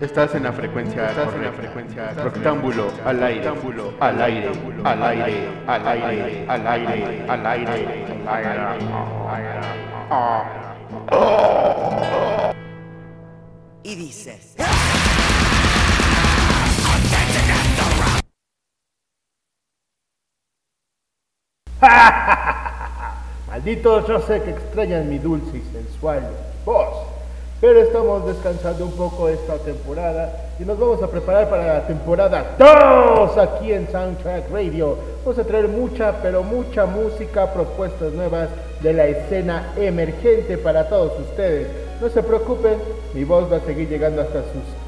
Estás 0.00 0.34
en 0.34 0.44
la 0.44 0.52
frecuencia, 0.52 1.10
estás 1.10 1.34
en 1.34 1.42
la 1.44 1.52
frecuencia 1.52 2.10
rectángulo 2.14 2.90
al 3.04 3.22
aire, 3.22 3.48
al 4.00 4.22
aire, 4.22 4.50
al 4.86 5.02
aire, 5.02 5.52
al 5.68 5.86
aire, 5.86 6.46
al 6.48 6.66
aire, 6.66 7.26
al 7.28 7.46
aire, 7.46 8.06
al 8.26 8.26
aire. 8.26 8.80
Y 13.82 13.94
dices. 13.94 14.56
Malditos, 23.48 24.08
yo 24.08 24.18
sé 24.20 24.42
que 24.42 24.50
extrañan 24.52 25.10
mi 25.10 25.18
dulce 25.18 25.58
y 25.58 25.62
sensual 25.72 26.22
voz, 26.64 27.09
pero 27.60 27.80
estamos 27.80 28.26
descansando 28.26 28.86
un 28.86 28.92
poco 28.92 29.28
esta 29.28 29.58
temporada 29.58 30.32
y 30.58 30.64
nos 30.64 30.78
vamos 30.78 31.02
a 31.02 31.08
preparar 31.08 31.50
para 31.50 31.74
la 31.74 31.86
temporada 31.86 32.56
2 32.58 33.36
aquí 33.38 33.72
en 33.72 33.90
Soundtrack 33.90 34.50
Radio. 34.50 34.96
Vamos 35.24 35.38
a 35.38 35.44
traer 35.44 35.68
mucha, 35.68 36.14
pero 36.22 36.42
mucha 36.42 36.86
música, 36.86 37.52
propuestas 37.52 38.12
nuevas 38.12 38.48
de 38.80 38.92
la 38.94 39.06
escena 39.06 39.72
emergente 39.76 40.56
para 40.56 40.88
todos 40.88 41.12
ustedes. 41.20 41.68
No 42.00 42.08
se 42.08 42.22
preocupen, 42.22 42.78
mi 43.12 43.24
voz 43.24 43.50
va 43.52 43.56
a 43.56 43.60
seguir 43.60 43.88
llegando 43.88 44.22
hasta 44.22 44.40
sus 44.40 44.79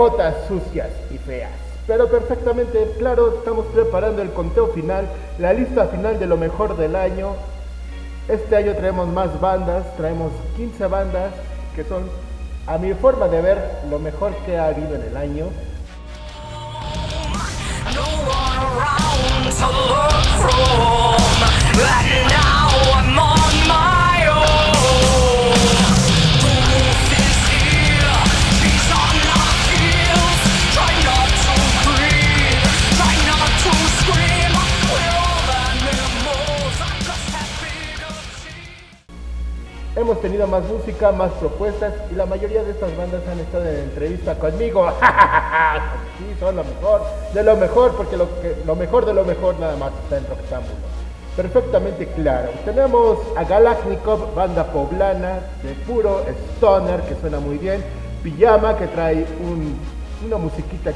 orejotas 0.00 0.34
sucias 0.48 0.88
y 1.10 1.18
feas. 1.18 1.50
Pero 1.86 2.08
perfectamente 2.08 2.94
claro, 2.98 3.34
estamos 3.38 3.66
preparando 3.66 4.22
el 4.22 4.32
conteo 4.32 4.68
final, 4.68 5.06
la 5.38 5.52
lista 5.52 5.88
final 5.88 6.18
de 6.18 6.26
lo 6.26 6.36
mejor 6.36 6.76
del 6.76 6.96
año. 6.96 7.34
Este 8.28 8.56
año 8.56 8.74
traemos 8.74 9.08
más 9.08 9.40
bandas, 9.40 9.84
traemos 9.96 10.32
15 10.56 10.86
bandas 10.86 11.32
que 11.74 11.84
son, 11.84 12.08
a 12.66 12.78
mi 12.78 12.94
forma 12.94 13.28
de 13.28 13.42
ver, 13.42 13.80
lo 13.90 13.98
mejor 13.98 14.32
que 14.46 14.56
ha 14.56 14.66
habido 14.66 14.94
en 14.94 15.02
el 15.02 15.16
año. 15.16 15.46
No 17.92 18.02
one 22.30 22.39
Hemos 40.10 40.22
tenido 40.22 40.48
más 40.48 40.64
música, 40.64 41.12
más 41.12 41.30
propuestas 41.34 41.94
y 42.10 42.16
la 42.16 42.26
mayoría 42.26 42.64
de 42.64 42.72
estas 42.72 42.96
bandas 42.96 43.20
han 43.30 43.38
estado 43.38 43.64
en 43.64 43.76
entrevista 43.76 44.34
conmigo. 44.34 44.90
sí, 46.18 46.24
son 46.40 46.56
lo 46.56 46.64
mejor, 46.64 47.02
de 47.32 47.44
lo 47.44 47.56
mejor, 47.56 47.92
porque 47.94 48.16
lo, 48.16 48.26
que, 48.40 48.56
lo 48.66 48.74
mejor 48.74 49.06
de 49.06 49.14
lo 49.14 49.24
mejor 49.24 49.56
nada 49.60 49.76
más 49.76 49.92
está 50.02 50.16
en 50.16 50.26
Roxambulo. 50.26 50.74
Perfectamente 51.36 52.08
claro. 52.08 52.48
Tenemos 52.64 53.18
a 53.36 53.44
Galaknikov, 53.44 54.34
banda 54.34 54.64
poblana 54.64 55.38
de 55.62 55.74
puro 55.86 56.24
stoner 56.56 57.02
que 57.02 57.14
suena 57.20 57.38
muy 57.38 57.58
bien. 57.58 57.84
Pijama 58.24 58.76
que 58.76 58.88
trae 58.88 59.24
un- 59.40 59.78
una 60.26 60.38
musiquita 60.38 60.90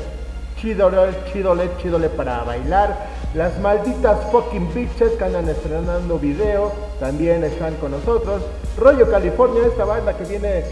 chidole, 0.61 1.15
chidole, 1.33 1.71
chidole 1.81 2.09
para 2.09 2.43
bailar. 2.43 2.97
Las 3.34 3.59
malditas 3.59 4.31
fucking 4.31 4.72
bitches 4.72 5.11
que 5.19 5.25
andan 5.25 5.49
estrenando 5.49 6.21
video 6.21 6.71
también 7.00 7.43
están 7.43 7.75
con 7.75 7.91
nosotros. 7.91 8.43
Rollo 8.78 9.11
California, 9.11 9.67
esta 9.67 9.84
banda 9.84 10.17
que 10.17 10.22
viene 10.25 10.62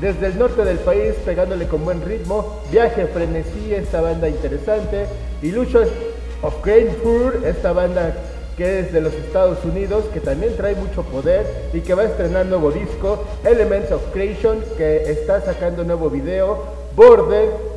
desde 0.00 0.26
el 0.26 0.38
norte 0.38 0.64
del 0.64 0.78
país 0.78 1.14
pegándole 1.24 1.66
con 1.66 1.84
buen 1.84 2.04
ritmo. 2.04 2.60
Viaje 2.70 3.08
Frenesí, 3.08 3.74
esta 3.74 4.00
banda 4.00 4.28
interesante. 4.28 5.06
Illusions 5.42 5.90
of 6.42 6.54
Grandfur, 6.64 7.42
esta 7.44 7.72
banda 7.72 8.14
que 8.56 8.78
es 8.78 8.92
de 8.92 9.00
los 9.00 9.12
Estados 9.14 9.64
Unidos, 9.64 10.04
que 10.14 10.20
también 10.20 10.56
trae 10.56 10.76
mucho 10.76 11.02
poder 11.02 11.44
y 11.72 11.80
que 11.80 11.94
va 11.94 12.02
a 12.02 12.06
estrenar 12.06 12.46
nuevo 12.46 12.70
disco. 12.70 13.24
Elements 13.44 13.90
of 13.90 14.00
Creation, 14.12 14.62
que 14.76 15.10
está 15.10 15.40
sacando 15.40 15.82
nuevo 15.82 16.08
video. 16.10 16.62
Border, 16.94 17.73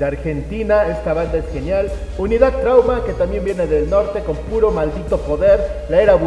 de 0.00 0.06
Argentina, 0.06 0.88
esta 0.88 1.12
banda 1.12 1.36
es 1.36 1.44
genial. 1.52 1.92
Unidad 2.16 2.62
Trauma, 2.62 3.04
que 3.04 3.12
también 3.12 3.44
viene 3.44 3.66
del 3.66 3.90
norte 3.90 4.22
con 4.22 4.34
puro 4.34 4.70
maldito 4.70 5.18
poder. 5.18 5.84
La 5.90 6.00
era, 6.00 6.18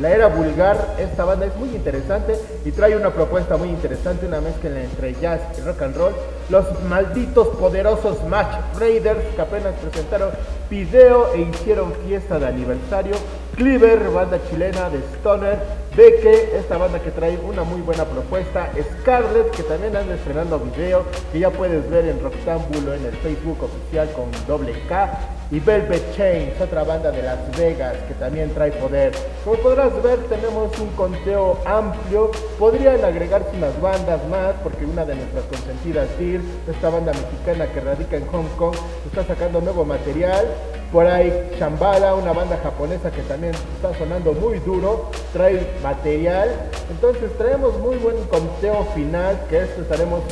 la 0.00 0.10
era 0.10 0.28
vulgar, 0.28 0.94
esta 0.96 1.24
banda 1.24 1.46
es 1.46 1.56
muy 1.56 1.70
interesante 1.70 2.36
y 2.64 2.70
trae 2.70 2.96
una 2.96 3.10
propuesta 3.10 3.56
muy 3.56 3.68
interesante, 3.68 4.26
una 4.26 4.40
mezcla 4.40 4.70
entre 4.80 5.14
jazz 5.14 5.40
y 5.58 5.60
rock 5.62 5.82
and 5.82 5.96
roll. 5.96 6.12
Los 6.48 6.64
malditos 6.84 7.48
poderosos 7.48 8.22
Match 8.28 8.54
Raiders, 8.78 9.24
que 9.34 9.42
apenas 9.42 9.74
presentaron 9.82 10.30
video 10.70 11.34
e 11.34 11.40
hicieron 11.40 11.92
fiesta 12.06 12.38
de 12.38 12.46
aniversario. 12.46 13.16
Cleaver, 13.56 14.10
banda 14.10 14.38
chilena 14.50 14.90
de 14.90 14.98
Stoner. 15.16 15.58
Beke, 15.96 16.58
esta 16.58 16.76
banda 16.76 17.00
que 17.00 17.10
trae 17.10 17.38
una 17.38 17.64
muy 17.64 17.80
buena 17.80 18.04
propuesta. 18.04 18.70
Scarlett, 19.00 19.50
que 19.50 19.62
también 19.62 19.96
anda 19.96 20.14
estrenando 20.14 20.58
video, 20.58 21.04
que 21.32 21.38
ya 21.38 21.48
puedes 21.48 21.88
ver 21.88 22.04
en 22.04 22.22
Rocktambulo 22.22 22.92
en 22.92 23.06
el 23.06 23.16
Facebook 23.16 23.56
oficial 23.62 24.10
con 24.12 24.26
doble 24.46 24.74
K. 24.86 25.18
Y 25.50 25.60
Velvet 25.60 26.14
Chains, 26.14 26.60
otra 26.60 26.84
banda 26.84 27.10
de 27.10 27.22
Las 27.22 27.56
Vegas, 27.56 27.94
que 28.06 28.12
también 28.14 28.52
trae 28.52 28.72
poder. 28.72 29.12
Como 29.42 29.56
podrás 29.56 30.02
ver, 30.02 30.18
tenemos 30.28 30.78
un 30.78 30.88
conteo 30.88 31.58
amplio. 31.64 32.32
Podrían 32.58 33.02
agregarse 33.02 33.56
unas 33.56 33.80
bandas 33.80 34.20
más, 34.28 34.52
porque 34.62 34.84
una 34.84 35.06
de 35.06 35.14
nuestras 35.14 35.44
consentidas, 35.44 36.08
Deer, 36.18 36.42
esta 36.68 36.90
banda 36.90 37.12
mexicana 37.12 37.72
que 37.72 37.80
radica 37.80 38.18
en 38.18 38.26
Hong 38.26 38.48
Kong, 38.58 38.76
está 39.06 39.24
sacando 39.24 39.62
nuevo 39.62 39.82
material. 39.86 40.46
Por 40.92 41.06
ahí 41.06 41.32
Shambhala, 41.58 42.14
una 42.14 42.32
banda 42.32 42.58
japonesa 42.62 43.10
que 43.10 43.22
también 43.22 43.54
está 43.74 43.96
sonando 43.98 44.32
muy 44.32 44.58
duro, 44.60 45.10
trae 45.32 45.66
material. 45.82 46.70
Entonces 46.90 47.36
traemos 47.36 47.78
muy 47.80 47.96
buen 47.96 48.16
conteo 48.24 48.86
final, 48.94 49.40
que 49.48 49.62
esto 49.62 49.82
estaremos 49.82 50.22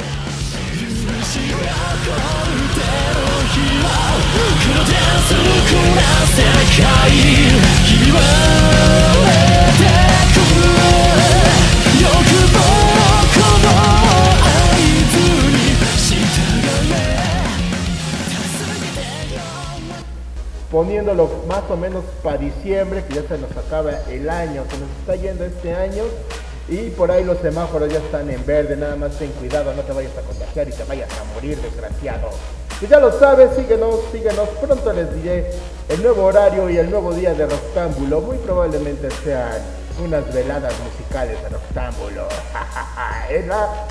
'poniéndolo 20.74 21.30
más 21.46 21.62
o 21.70 21.76
menos 21.76 22.02
para 22.20 22.36
diciembre, 22.36 23.04
que 23.04 23.14
ya 23.14 23.22
se 23.28 23.38
nos 23.38 23.56
acaba 23.56 23.92
el 24.10 24.28
año, 24.28 24.64
se 24.68 24.76
nos 24.78 24.90
está 24.98 25.14
yendo 25.14 25.44
este 25.44 25.72
año. 25.72 26.02
Y 26.68 26.90
por 26.90 27.12
ahí 27.12 27.22
los 27.22 27.38
semáforos 27.38 27.92
ya 27.92 27.98
están 27.98 28.28
en 28.28 28.44
verde, 28.44 28.76
nada 28.76 28.96
más 28.96 29.12
ten 29.12 29.30
cuidado, 29.32 29.72
no 29.72 29.82
te 29.82 29.92
vayas 29.92 30.10
a 30.18 30.22
contagiar 30.22 30.68
y 30.68 30.72
te 30.72 30.82
vayas 30.82 31.08
a 31.12 31.32
morir, 31.32 31.60
desgraciado. 31.60 32.28
Y 32.80 32.88
ya 32.88 32.98
lo 32.98 33.16
sabes, 33.16 33.50
síguenos, 33.54 34.00
síguenos, 34.10 34.48
pronto 34.60 34.92
les 34.92 35.14
diré 35.14 35.52
el 35.88 36.02
nuevo 36.02 36.24
horario 36.24 36.68
y 36.68 36.78
el 36.78 36.90
nuevo 36.90 37.12
día 37.12 37.34
de 37.34 37.46
Roctámbulo. 37.46 38.20
Muy 38.22 38.38
probablemente 38.38 39.08
sean 39.22 39.60
unas 40.04 40.34
veladas 40.34 40.74
musicales 40.80 41.40
de 41.40 41.50
Roctámbulo. 41.50 42.26
es 43.30 43.46
la 43.46 43.86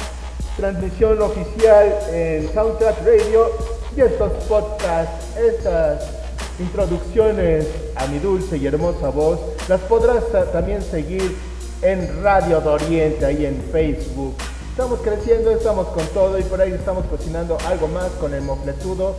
transmisión 0.57 1.21
oficial 1.21 1.97
en 2.11 2.53
Soundtrack 2.53 3.05
Radio 3.05 3.51
y 3.95 4.01
estos 4.01 4.31
podcasts, 4.49 5.37
estas 5.37 6.22
introducciones 6.59 7.67
a 7.95 8.07
mi 8.07 8.19
dulce 8.19 8.57
y 8.57 8.67
hermosa 8.67 9.09
voz, 9.09 9.39
las 9.67 9.79
podrás 9.81 10.27
ta- 10.31 10.51
también 10.51 10.81
seguir 10.81 11.35
en 11.81 12.23
Radio 12.23 12.61
de 12.61 12.69
Oriente, 12.69 13.25
ahí 13.25 13.45
en 13.45 13.61
Facebook. 13.71 14.35
Estamos 14.71 14.99
creciendo, 15.03 15.51
estamos 15.51 15.87
con 15.89 16.05
todo 16.07 16.39
y 16.39 16.43
por 16.43 16.59
ahí 16.61 16.71
estamos 16.71 17.05
cocinando 17.05 17.57
algo 17.67 17.87
más 17.87 18.09
con 18.19 18.33
el 18.33 18.41
mofletudo. 18.41 19.15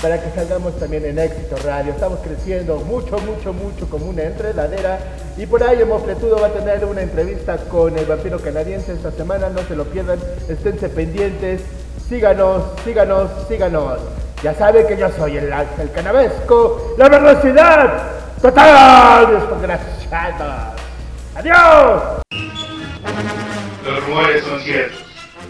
Para 0.00 0.20
que 0.20 0.30
salgamos 0.30 0.78
también 0.78 1.04
en 1.04 1.18
Éxito 1.18 1.56
Radio. 1.64 1.92
Estamos 1.92 2.20
creciendo 2.20 2.76
mucho, 2.78 3.18
mucho, 3.18 3.52
mucho 3.52 3.88
como 3.88 4.06
una 4.06 4.22
enredadera. 4.22 4.98
Y 5.36 5.46
por 5.46 5.62
ahí 5.62 5.78
el 5.78 5.86
Mofletudo 5.86 6.40
va 6.40 6.48
a 6.48 6.52
tener 6.52 6.84
una 6.84 7.02
entrevista 7.02 7.56
con 7.56 7.96
el 7.98 8.06
vampiro 8.06 8.38
canadiense 8.40 8.92
esta 8.92 9.10
semana. 9.10 9.48
No 9.50 9.60
se 9.62 9.76
lo 9.76 9.84
pierdan, 9.84 10.18
esténse 10.48 10.88
pendientes. 10.88 11.62
Síganos, 12.08 12.64
síganos, 12.84 13.30
síganos. 13.48 14.00
Ya 14.42 14.54
saben 14.54 14.86
que 14.86 14.96
yo 14.96 15.10
soy 15.10 15.36
el 15.36 15.52
ángel 15.52 15.90
canavesco. 15.92 16.94
La 16.96 17.08
velocidad 17.08 18.02
total, 18.40 19.48
desgraciados. 19.50 20.80
Adiós. 21.36 22.02
Los 23.84 24.06
rumores 24.06 24.44
son 24.44 24.60
ciertos. 24.60 25.00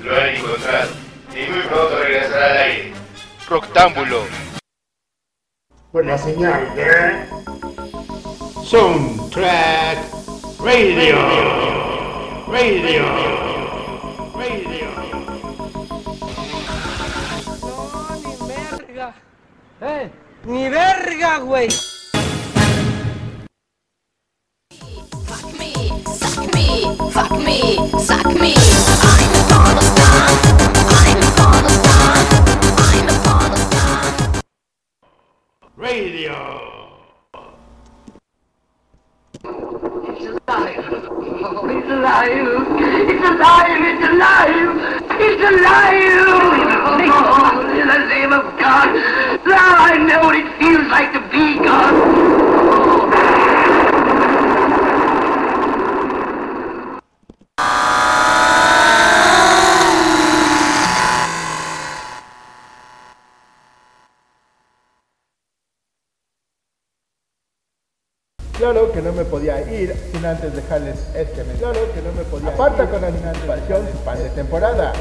Lo 0.02 0.14
han 0.14 0.29
encontrado. 0.29 0.91
Y 1.32 1.50
muy 1.50 1.62
pronto 1.62 1.99
regresará 2.02 2.47
al 2.47 2.56
aire. 2.58 2.93
Proctámbulo. 3.49 4.39
Buena 5.92 6.16
señal, 6.16 6.69
¿eh? 6.76 7.26
Soundtrack 8.62 9.98
Radio. 10.60 11.16
Radio. 12.46 13.02
Radio. 14.37 14.87
No, 17.64 18.16
ni 18.22 18.46
verga. 18.46 19.14
Eh, 19.81 20.10
ni 20.44 20.69
verga, 20.69 21.38
güey. 21.38 21.69
Fuck 25.26 25.58
me, 25.58 25.72
suck 26.06 26.54
me, 26.54 26.96
fuck 27.10 27.32
me, 27.40 27.98
suck 27.98 28.40
me. 28.40 28.69
It's 41.90 41.98
alive! 41.98 43.82
It's 43.82 44.06
alive! 44.06 44.76
It's 45.19 45.42
alive! 45.42 46.20
Oh, 47.12 47.81
in 47.81 47.88
the 47.88 47.98
name 48.06 48.32
of 48.32 48.44
God! 48.60 48.94
Now 49.44 49.75
I 49.75 49.98
know 49.98 50.20
what 50.20 50.37
it 50.37 50.46
feels 50.60 50.87
like 50.87 51.12
to 51.14 51.20
be 51.32 51.58
God! 51.58 52.30
Claro 68.61 68.93
que 68.93 69.01
no 69.01 69.11
me 69.12 69.25
podía 69.25 69.59
ir 69.73 69.97
sin 70.12 70.23
antes 70.23 70.55
dejarles 70.55 70.99
este 71.15 71.45
mensaje. 71.45 71.61
Claro 71.61 71.81
que 71.95 72.03
no 72.03 72.12
me 72.12 72.23
podía 72.25 72.49
Aparta 72.51 72.85
con 72.91 73.03
anticipación 73.03 73.89
su 73.91 73.99
pan 74.05 74.19
de 74.19 74.29
temporada. 74.29 74.93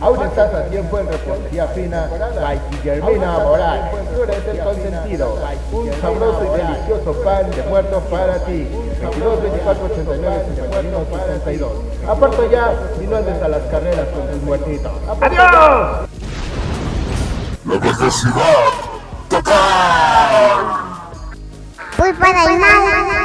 Aún 0.00 0.22
estás 0.24 0.54
a 0.54 0.62
tiempo 0.66 1.00
en 1.00 1.08
repostería 1.08 1.66
fina 1.66 2.08
by 2.40 2.60
Guillermina 2.70 3.38
Moral. 3.40 3.90
Tú 4.14 4.22
eres 4.22 4.46
el 4.46 4.58
consentido. 4.60 5.36
Un 5.72 5.92
sabroso 6.00 6.44
y 6.44 6.62
delicioso 6.62 7.12
pan 7.24 7.50
de 7.50 7.62
muerto 7.64 7.98
para 8.08 8.38
ti. 8.44 8.68
22, 9.00 9.42
24, 9.42 9.84
89, 9.84 10.44
51, 10.54 10.98
62. 11.26 11.72
Aparta 12.06 12.46
ya 12.52 12.72
y 13.02 13.06
no 13.08 13.16
andes 13.16 13.42
a 13.42 13.48
las 13.48 13.62
carreras 13.62 14.06
con 14.14 14.28
tus 14.28 14.42
muertitos. 14.42 14.92
¡Adiós! 15.20 16.08
La 17.66 17.78
velocidad 17.80 18.54
total. 19.28 20.77
Pulpa 22.08 22.32
del 22.32 22.58
mal. 22.58 23.17